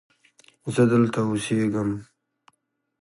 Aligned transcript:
زه 0.73 0.83
دلته 0.91 1.19
اوسیږم. 1.29 1.89